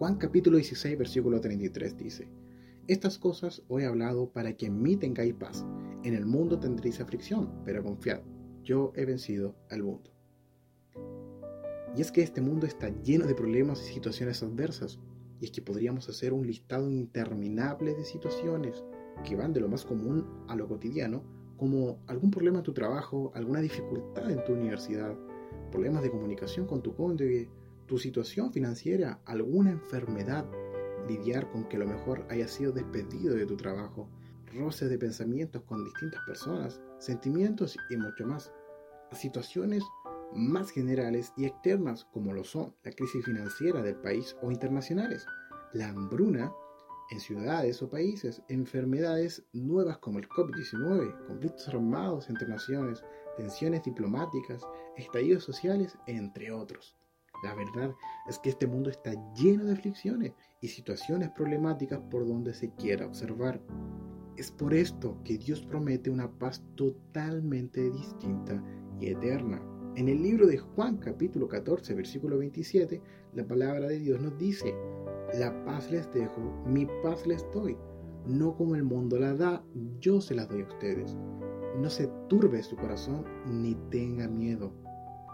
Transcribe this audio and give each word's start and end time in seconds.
Juan 0.00 0.14
capítulo 0.14 0.56
16, 0.56 0.96
versículo 0.96 1.42
33 1.42 1.94
dice, 1.94 2.26
Estas 2.86 3.18
cosas 3.18 3.62
os 3.68 3.82
he 3.82 3.84
hablado 3.84 4.30
para 4.32 4.56
que 4.56 4.64
en 4.64 4.80
mí 4.80 4.96
tengáis 4.96 5.34
paz. 5.34 5.66
En 6.04 6.14
el 6.14 6.24
mundo 6.24 6.58
tendréis 6.58 7.02
aflicción, 7.02 7.52
pero 7.66 7.82
confiad, 7.82 8.22
yo 8.62 8.94
he 8.96 9.04
vencido 9.04 9.54
al 9.68 9.82
mundo. 9.82 10.10
Y 11.94 12.00
es 12.00 12.10
que 12.10 12.22
este 12.22 12.40
mundo 12.40 12.66
está 12.66 12.88
lleno 13.02 13.26
de 13.26 13.34
problemas 13.34 13.82
y 13.82 13.92
situaciones 13.92 14.42
adversas, 14.42 14.98
y 15.38 15.44
es 15.44 15.50
que 15.50 15.60
podríamos 15.60 16.08
hacer 16.08 16.32
un 16.32 16.46
listado 16.46 16.90
interminable 16.90 17.92
de 17.94 18.06
situaciones 18.06 18.82
que 19.22 19.36
van 19.36 19.52
de 19.52 19.60
lo 19.60 19.68
más 19.68 19.84
común 19.84 20.26
a 20.48 20.56
lo 20.56 20.66
cotidiano, 20.66 21.22
como 21.58 21.98
algún 22.06 22.30
problema 22.30 22.60
en 22.60 22.64
tu 22.64 22.72
trabajo, 22.72 23.32
alguna 23.34 23.60
dificultad 23.60 24.30
en 24.30 24.42
tu 24.44 24.54
universidad, 24.54 25.14
problemas 25.70 26.02
de 26.02 26.10
comunicación 26.10 26.66
con 26.66 26.80
tu 26.80 26.94
cónyuge, 26.94 27.50
tu 27.90 27.98
situación 27.98 28.52
financiera, 28.52 29.20
alguna 29.26 29.72
enfermedad, 29.72 30.46
lidiar 31.08 31.50
con 31.50 31.68
que 31.68 31.76
lo 31.76 31.88
mejor 31.88 32.24
hayas 32.30 32.52
sido 32.52 32.70
despedido 32.70 33.34
de 33.34 33.46
tu 33.46 33.56
trabajo, 33.56 34.08
roces 34.54 34.88
de 34.88 34.96
pensamientos 34.96 35.62
con 35.64 35.84
distintas 35.84 36.20
personas, 36.24 36.80
sentimientos 37.00 37.76
y 37.90 37.96
mucho 37.96 38.24
más. 38.24 38.52
Situaciones 39.10 39.82
más 40.32 40.70
generales 40.70 41.32
y 41.36 41.46
externas 41.46 42.04
como 42.12 42.32
lo 42.32 42.44
son 42.44 42.76
la 42.84 42.92
crisis 42.92 43.24
financiera 43.24 43.82
del 43.82 43.96
país 43.96 44.36
o 44.40 44.52
internacionales, 44.52 45.26
la 45.72 45.88
hambruna 45.88 46.52
en 47.10 47.18
ciudades 47.18 47.82
o 47.82 47.90
países, 47.90 48.40
enfermedades 48.48 49.42
nuevas 49.52 49.98
como 49.98 50.20
el 50.20 50.28
COVID-19, 50.28 51.26
conflictos 51.26 51.66
armados 51.66 52.30
entre 52.30 52.46
naciones, 52.46 53.02
tensiones 53.36 53.82
diplomáticas, 53.82 54.62
estallidos 54.96 55.42
sociales, 55.42 55.98
entre 56.06 56.52
otros. 56.52 56.99
La 57.42 57.54
verdad 57.54 57.94
es 58.28 58.38
que 58.38 58.50
este 58.50 58.66
mundo 58.66 58.90
está 58.90 59.12
lleno 59.34 59.64
de 59.64 59.72
aflicciones 59.72 60.32
y 60.60 60.68
situaciones 60.68 61.30
problemáticas 61.30 62.00
por 62.10 62.26
donde 62.26 62.52
se 62.52 62.70
quiera 62.74 63.06
observar. 63.06 63.60
Es 64.36 64.50
por 64.50 64.74
esto 64.74 65.18
que 65.24 65.38
Dios 65.38 65.62
promete 65.62 66.10
una 66.10 66.30
paz 66.30 66.62
totalmente 66.74 67.90
distinta 67.90 68.62
y 69.00 69.08
eterna. 69.08 69.62
En 69.96 70.08
el 70.08 70.22
libro 70.22 70.46
de 70.46 70.58
Juan 70.58 70.98
capítulo 70.98 71.48
14 71.48 71.94
versículo 71.94 72.38
27, 72.38 73.00
la 73.34 73.46
palabra 73.46 73.88
de 73.88 73.98
Dios 73.98 74.20
nos 74.20 74.36
dice, 74.38 74.74
la 75.34 75.64
paz 75.64 75.90
les 75.90 76.12
dejo, 76.12 76.40
mi 76.66 76.86
paz 77.02 77.26
les 77.26 77.44
doy. 77.52 77.76
No 78.26 78.54
como 78.54 78.76
el 78.76 78.84
mundo 78.84 79.18
la 79.18 79.34
da, 79.34 79.64
yo 80.00 80.20
se 80.20 80.34
la 80.34 80.46
doy 80.46 80.62
a 80.62 80.66
ustedes. 80.66 81.16
No 81.78 81.88
se 81.88 82.08
turbe 82.28 82.62
su 82.62 82.76
corazón 82.76 83.24
ni 83.46 83.74
tenga 83.90 84.28
miedo. 84.28 84.72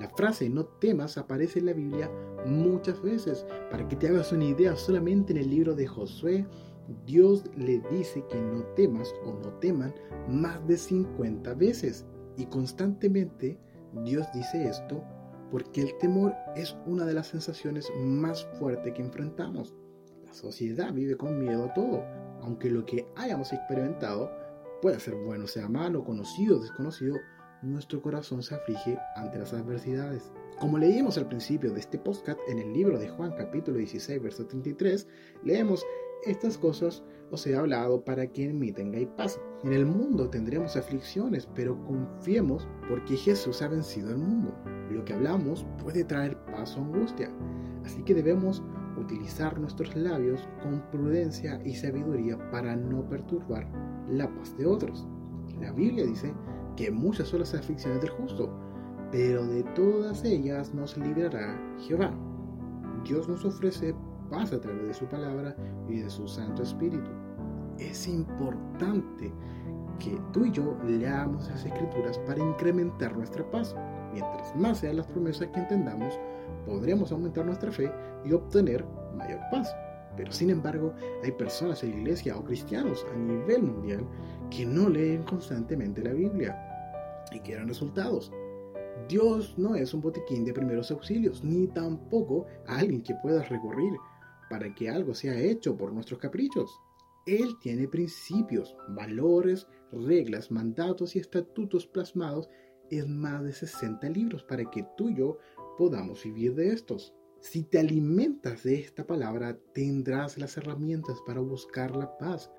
La 0.00 0.08
frase 0.08 0.48
no 0.48 0.64
temas 0.64 1.18
aparece 1.18 1.58
en 1.58 1.66
la 1.66 1.74
Biblia 1.74 2.10
muchas 2.46 3.02
veces. 3.02 3.44
Para 3.70 3.86
que 3.86 3.96
te 3.96 4.08
hagas 4.08 4.32
una 4.32 4.46
idea, 4.46 4.74
solamente 4.74 5.34
en 5.34 5.38
el 5.38 5.50
libro 5.50 5.74
de 5.74 5.86
Josué, 5.86 6.46
Dios 7.04 7.44
le 7.54 7.82
dice 7.92 8.24
que 8.30 8.40
no 8.40 8.64
temas 8.74 9.14
o 9.26 9.34
no 9.34 9.50
teman 9.58 9.94
más 10.26 10.66
de 10.66 10.78
50 10.78 11.52
veces. 11.52 12.06
Y 12.38 12.46
constantemente 12.46 13.60
Dios 14.02 14.26
dice 14.32 14.66
esto 14.66 15.04
porque 15.50 15.82
el 15.82 15.98
temor 15.98 16.32
es 16.56 16.74
una 16.86 17.04
de 17.04 17.12
las 17.12 17.26
sensaciones 17.26 17.92
más 18.02 18.46
fuertes 18.58 18.94
que 18.94 19.02
enfrentamos. 19.02 19.74
La 20.24 20.32
sociedad 20.32 20.94
vive 20.94 21.18
con 21.18 21.38
miedo 21.38 21.64
a 21.64 21.74
todo, 21.74 22.04
aunque 22.40 22.70
lo 22.70 22.86
que 22.86 23.06
hayamos 23.16 23.52
experimentado 23.52 24.30
pueda 24.80 24.98
ser 24.98 25.14
bueno, 25.16 25.46
sea 25.46 25.68
malo, 25.68 26.04
conocido 26.04 26.58
desconocido, 26.58 27.16
nuestro 27.62 28.00
corazón 28.00 28.42
se 28.42 28.54
aflige 28.54 28.98
ante 29.16 29.38
las 29.38 29.52
adversidades. 29.52 30.32
Como 30.58 30.78
leímos 30.78 31.18
al 31.18 31.28
principio 31.28 31.72
de 31.72 31.80
este 31.80 31.98
podcast 31.98 32.38
en 32.48 32.58
el 32.58 32.72
libro 32.72 32.98
de 32.98 33.08
Juan 33.08 33.34
capítulo 33.36 33.78
16, 33.78 34.22
verso 34.22 34.46
33, 34.46 35.06
leemos 35.44 35.84
estas 36.24 36.58
cosas 36.58 37.02
os 37.30 37.46
he 37.46 37.54
hablado 37.54 38.04
para 38.04 38.26
que 38.26 38.44
en 38.44 38.58
mí 38.58 38.72
tengáis 38.72 39.08
paz. 39.16 39.40
En 39.62 39.72
el 39.72 39.86
mundo 39.86 40.28
tendremos 40.28 40.76
aflicciones, 40.76 41.48
pero 41.54 41.82
confiemos 41.84 42.66
porque 42.88 43.16
Jesús 43.16 43.62
ha 43.62 43.68
vencido 43.68 44.10
el 44.10 44.18
mundo. 44.18 44.54
Lo 44.90 45.04
que 45.04 45.14
hablamos 45.14 45.64
puede 45.82 46.04
traer 46.04 46.36
paz 46.46 46.76
o 46.76 46.80
angustia, 46.80 47.30
así 47.84 48.02
que 48.02 48.14
debemos 48.14 48.62
utilizar 48.98 49.58
nuestros 49.58 49.94
labios 49.96 50.46
con 50.62 50.82
prudencia 50.90 51.60
y 51.64 51.74
sabiduría 51.74 52.36
para 52.50 52.74
no 52.76 53.08
perturbar 53.08 53.66
la 54.08 54.28
paz 54.34 54.56
de 54.58 54.66
otros. 54.66 55.06
La 55.60 55.72
Biblia 55.72 56.04
dice 56.04 56.34
que 56.80 56.90
muchas 56.90 57.28
son 57.28 57.40
las 57.40 57.52
aflicciones 57.52 58.00
del 58.00 58.08
justo, 58.08 58.48
pero 59.12 59.46
de 59.46 59.62
todas 59.74 60.24
ellas 60.24 60.72
nos 60.72 60.96
librará 60.96 61.54
Jehová. 61.78 62.10
Dios 63.04 63.28
nos 63.28 63.44
ofrece 63.44 63.94
paz 64.30 64.50
a 64.54 64.60
través 64.62 64.86
de 64.86 64.94
su 64.94 65.04
palabra 65.04 65.54
y 65.90 65.98
de 66.00 66.08
su 66.08 66.26
Santo 66.26 66.62
Espíritu. 66.62 67.10
Es 67.78 68.08
importante 68.08 69.30
que 69.98 70.18
tú 70.32 70.46
y 70.46 70.52
yo 70.52 70.74
leamos 70.86 71.50
las 71.50 71.66
escrituras 71.66 72.18
para 72.20 72.42
incrementar 72.42 73.14
nuestra 73.14 73.44
paz. 73.50 73.76
Mientras 74.14 74.56
más 74.56 74.78
sean 74.78 74.96
las 74.96 75.06
promesas 75.06 75.48
que 75.48 75.60
entendamos, 75.60 76.18
podremos 76.64 77.12
aumentar 77.12 77.44
nuestra 77.44 77.70
fe 77.70 77.92
y 78.24 78.32
obtener 78.32 78.86
mayor 79.14 79.40
paz. 79.50 79.70
Pero 80.16 80.32
sin 80.32 80.48
embargo, 80.48 80.94
hay 81.22 81.32
personas 81.32 81.84
en 81.84 81.90
la 81.90 81.96
iglesia 81.98 82.38
o 82.38 82.44
cristianos 82.44 83.06
a 83.12 83.18
nivel 83.18 83.64
mundial 83.64 84.06
que 84.48 84.64
no 84.64 84.88
leen 84.88 85.24
constantemente 85.24 86.02
la 86.02 86.14
Biblia 86.14 86.69
y 87.32 87.40
quieren 87.40 87.68
resultados. 87.68 88.32
Dios 89.08 89.54
no 89.58 89.74
es 89.74 89.92
un 89.94 90.00
botiquín 90.00 90.44
de 90.44 90.52
primeros 90.52 90.90
auxilios, 90.90 91.42
ni 91.42 91.66
tampoco 91.68 92.46
alguien 92.66 93.02
que 93.02 93.14
puedas 93.22 93.48
recurrir 93.48 93.92
para 94.48 94.74
que 94.74 94.88
algo 94.88 95.14
sea 95.14 95.38
hecho 95.38 95.76
por 95.76 95.92
nuestros 95.92 96.20
caprichos. 96.20 96.70
Él 97.26 97.56
tiene 97.60 97.88
principios, 97.88 98.76
valores, 98.88 99.66
reglas, 99.92 100.50
mandatos 100.50 101.16
y 101.16 101.18
estatutos 101.18 101.86
plasmados 101.86 102.48
en 102.90 103.18
más 103.18 103.44
de 103.44 103.52
60 103.52 104.08
libros 104.08 104.42
para 104.44 104.64
que 104.64 104.84
tú 104.96 105.10
y 105.10 105.16
yo 105.16 105.38
podamos 105.78 106.24
vivir 106.24 106.54
de 106.54 106.72
estos. 106.72 107.14
Si 107.40 107.62
te 107.62 107.78
alimentas 107.78 108.64
de 108.64 108.80
esta 108.80 109.06
palabra, 109.06 109.58
tendrás 109.72 110.36
las 110.38 110.56
herramientas 110.56 111.18
para 111.26 111.40
buscar 111.40 111.96
la 111.96 112.18
paz. 112.18 112.50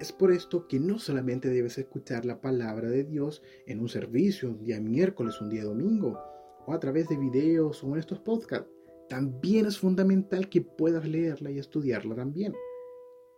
Es 0.00 0.10
por 0.12 0.32
esto 0.32 0.66
que 0.66 0.80
no 0.80 0.98
solamente 0.98 1.48
debes 1.48 1.78
escuchar 1.78 2.24
la 2.24 2.40
palabra 2.40 2.90
de 2.90 3.04
Dios 3.04 3.42
en 3.66 3.80
un 3.80 3.88
servicio, 3.88 4.50
un 4.50 4.58
día 4.58 4.80
miércoles, 4.80 5.40
un 5.40 5.50
día 5.50 5.64
domingo, 5.64 6.18
o 6.66 6.72
a 6.72 6.80
través 6.80 7.08
de 7.08 7.16
videos 7.16 7.84
o 7.84 7.92
en 7.92 8.00
estos 8.00 8.18
podcasts. 8.18 8.68
También 9.08 9.66
es 9.66 9.78
fundamental 9.78 10.48
que 10.48 10.62
puedas 10.62 11.06
leerla 11.06 11.50
y 11.50 11.58
estudiarla 11.58 12.16
también. 12.16 12.54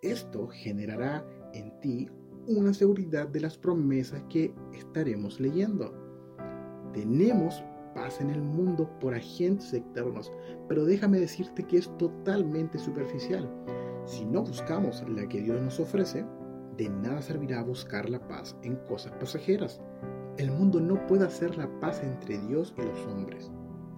Esto 0.01 0.49
generará 0.49 1.27
en 1.53 1.79
ti 1.81 2.09
una 2.47 2.73
seguridad 2.73 3.29
de 3.29 3.41
las 3.41 3.59
promesas 3.59 4.23
que 4.31 4.55
estaremos 4.73 5.39
leyendo. 5.41 5.93
Tenemos 6.95 7.63
paz 7.95 8.21
en 8.21 8.31
el 8.31 8.41
mundo 8.41 8.89
por 9.01 9.15
agentes 9.15 9.75
externos, 9.75 10.33
pero 10.69 10.85
déjame 10.85 11.19
decirte 11.19 11.65
que 11.65 11.79
es 11.79 11.99
totalmente 11.99 12.79
superficial. 12.79 13.51
Si 14.07 14.25
no 14.25 14.43
buscamos 14.43 15.05
la 15.09 15.29
que 15.29 15.43
Dios 15.43 15.61
nos 15.61 15.81
ofrece, 15.81 16.25
de 16.77 16.89
nada 16.89 17.23
servirá 17.23 17.63
buscar 17.63 18.09
la 18.09 18.21
paz 18.29 18.57
en 18.63 18.77
cosas 18.89 19.13
pasajeras. 19.13 19.81
El 20.37 20.51
mundo 20.51 20.81
no 20.81 21.07
puede 21.07 21.25
hacer 21.25 21.57
la 21.57 21.69
paz 21.81 22.03
entre 22.03 22.39
Dios 22.39 22.75
y 22.77 22.83
los 22.83 22.99
hombres. 23.07 23.51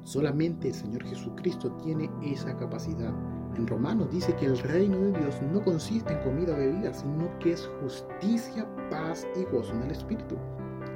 Solamente 0.05 0.69
el 0.69 0.75
Señor 0.75 1.05
Jesucristo 1.05 1.73
tiene 1.83 2.09
esa 2.23 2.57
capacidad. 2.57 3.13
En 3.57 3.67
Romanos 3.67 4.11
dice 4.11 4.35
que 4.37 4.47
el 4.47 4.59
reino 4.59 4.99
de 4.99 5.19
Dios 5.19 5.43
no 5.53 5.63
consiste 5.63 6.13
en 6.13 6.21
comida 6.21 6.55
o 6.55 6.59
bebida, 6.59 6.95
sino 6.95 7.37
que 7.41 7.53
es 7.53 7.69
justicia, 7.83 8.67
paz 8.91 9.27
y 9.37 9.43
gozo 9.53 9.75
en 9.75 9.83
el 9.83 9.91
Espíritu. 9.91 10.37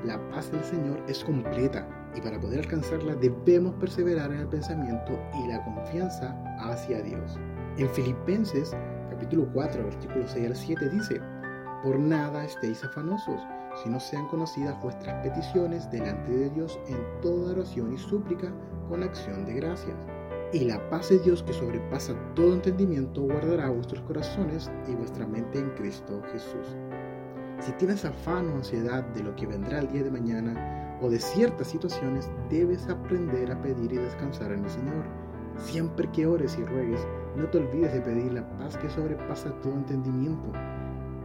La 0.04 0.19
paz 0.31 0.50
del 0.53 0.62
Señor 0.62 1.03
es 1.09 1.25
completa 1.25 1.86
y 2.16 2.21
para 2.21 2.41
poder 2.41 2.60
alcanzarla 2.60 3.15
debemos 3.16 3.74
perseverar 3.74 4.33
en 4.33 4.41
el 4.41 4.48
pensamiento 4.48 5.18
y 5.34 5.48
la 5.48 5.65
confianza 5.65 6.36
hacia 6.60 7.03
Dios. 7.03 7.39
En 7.78 7.89
Filipenses 7.89 8.77
capítulo 9.10 9.48
4 9.53 9.84
versículos 9.84 10.30
6 10.30 10.47
al 10.47 10.56
7 10.56 10.89
dice, 10.91 11.21
Por 11.82 11.98
nada 11.98 12.44
estéis 12.44 12.84
afanosos, 12.84 13.40
si 13.82 13.90
no 13.90 13.98
sean 13.98 14.28
conocidas 14.28 14.80
vuestras 14.80 15.20
peticiones 15.22 15.90
delante 15.90 16.30
de 16.30 16.50
Dios 16.50 16.78
en 16.86 16.98
toda 17.20 17.52
oración 17.52 17.92
y 17.92 17.98
súplica 17.98 18.52
con 18.88 19.02
acción 19.02 19.44
de 19.44 19.54
gracias. 19.54 19.96
Y 20.52 20.60
la 20.60 20.88
paz 20.90 21.08
de 21.08 21.18
Dios 21.18 21.42
que 21.42 21.52
sobrepasa 21.52 22.14
todo 22.34 22.54
entendimiento 22.54 23.22
guardará 23.22 23.70
vuestros 23.70 24.02
corazones 24.02 24.70
y 24.86 24.94
vuestra 24.94 25.26
mente 25.26 25.58
en 25.58 25.70
Cristo 25.70 26.22
Jesús. 26.30 26.76
Si 27.58 27.72
tienes 27.72 28.04
afán 28.04 28.48
o 28.50 28.56
ansiedad 28.56 29.02
de 29.02 29.24
lo 29.24 29.34
que 29.34 29.46
vendrá 29.46 29.80
el 29.80 29.90
día 29.90 30.04
de 30.04 30.10
mañana 30.10 30.98
o 31.00 31.10
de 31.10 31.18
ciertas 31.18 31.66
situaciones, 31.66 32.30
debes 32.48 32.88
aprender 32.88 33.50
a 33.50 33.60
pedir 33.60 33.92
y 33.92 33.96
descansar 33.96 34.52
en 34.52 34.62
el 34.64 34.70
Señor. 34.70 35.04
Siempre 35.56 36.08
que 36.12 36.26
ores 36.26 36.56
y 36.60 36.64
ruegues, 36.64 37.04
no 37.34 37.48
te 37.48 37.58
olvides 37.58 37.92
de 37.92 38.00
pedir 38.02 38.32
la 38.32 38.48
paz 38.58 38.76
que 38.76 38.88
sobrepasa 38.88 39.50
todo 39.62 39.72
entendimiento. 39.72 40.52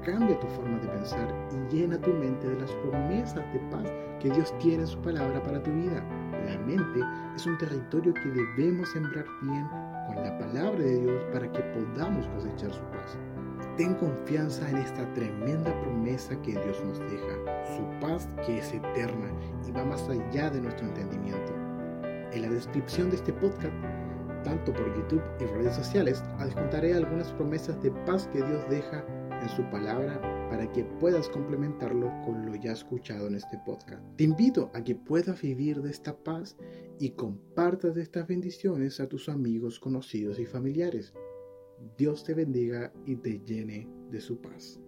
Cambia 0.08 0.40
tu 0.40 0.48
forma 0.48 0.80
de 0.80 0.88
pensar 0.88 1.28
y 1.52 1.76
llena 1.76 2.00
tu 2.00 2.14
mente 2.14 2.48
de 2.48 2.62
las 2.62 2.72
promesas 2.72 3.44
de 3.52 3.60
paz 3.70 3.92
que 4.22 4.30
Dios 4.30 4.58
tiene 4.58 4.84
en 4.84 4.88
su 4.88 5.02
palabra 5.02 5.44
para 5.44 5.62
tu 5.62 5.70
vida. 5.70 6.02
La 6.46 6.58
mente 6.60 7.02
es 7.36 7.46
un 7.46 7.58
territorio 7.58 8.14
que 8.14 8.30
debemos 8.30 8.88
sembrar 8.94 9.26
bien 9.42 9.68
con 10.08 10.24
la 10.24 10.38
palabra 10.38 10.80
de 10.80 11.02
Dios 11.02 11.22
para 11.34 11.52
que 11.52 11.60
podamos 11.60 12.26
cosechar 12.28 12.72
su 12.72 12.84
paz. 12.84 13.18
Ten 13.76 13.96
confianza 13.96 14.70
en 14.70 14.78
esta 14.78 15.14
tremenda 15.14 15.78
promesa 15.82 16.42
que 16.42 16.54
Dios 16.54 16.82
nos 16.86 17.00
deja, 17.00 17.66
su 17.76 17.84
paz 18.00 18.30
que 18.46 18.60
es 18.60 18.74
eterna 18.74 19.28
y 19.68 19.72
va 19.74 19.84
más 19.84 20.08
allá 20.08 20.50
de 20.50 20.62
nuestro 20.62 20.88
entendimiento. 20.88 21.54
En 22.32 22.44
la 22.44 22.50
descripción 22.50 23.10
de 23.10 23.18
este 23.18 23.34
podcast, 23.34 23.76
tanto 24.46 24.72
por 24.72 24.88
YouTube 24.96 25.24
y 25.42 25.44
redes 25.48 25.76
sociales, 25.76 26.24
adjuntaré 26.40 26.94
algunas 26.94 27.30
promesas 27.34 27.84
de 27.84 27.92
paz 28.06 28.30
que 28.32 28.42
Dios 28.42 28.70
deja 28.70 29.04
en 29.42 29.50
su 29.50 29.64
palabra 29.70 30.22
para 30.50 30.72
que 30.72 30.84
puedas 30.84 31.30
complementarlo 31.30 32.12
con 32.26 32.46
lo 32.46 32.56
ya 32.56 32.72
escuchado 32.72 33.28
en 33.28 33.36
este 33.36 33.60
podcast. 33.66 34.04
Te 34.16 34.24
invito 34.24 34.72
a 34.74 34.84
que 34.84 34.96
puedas 34.96 35.42
vivir 35.42 35.82
de 35.82 35.92
esta 35.92 36.16
paz 36.16 36.58
y 37.00 37.12
compartas 37.12 37.98
estas 37.98 38.28
bendiciones 38.28 39.00
a 39.00 39.08
tus 39.08 39.30
amigos, 39.30 39.80
conocidos 39.80 40.40
y 40.40 40.46
familiares. 40.46 41.14
Dios 41.98 42.24
te 42.24 42.34
bendiga 42.34 42.92
y 43.06 43.18
te 43.18 43.40
llene 43.40 43.88
de 44.10 44.22
su 44.22 44.40
paz. 44.40 44.80